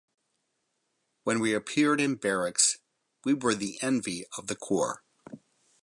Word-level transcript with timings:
When 1.25 1.39
we 1.39 1.53
appeared 1.53 2.01
in 2.01 2.15
barracks, 2.15 2.79
we 3.23 3.35
were 3.35 3.53
the 3.53 3.77
envy 3.83 4.25
of 4.35 4.47
the 4.47 4.55
corps. 4.55 5.03